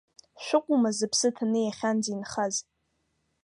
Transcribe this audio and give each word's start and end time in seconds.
Шәыҟоума 0.43 0.89
зыԥсы 0.97 1.29
ҭаны 1.35 1.59
иахьанӡа 1.63 2.09
инхаз! 2.11 2.55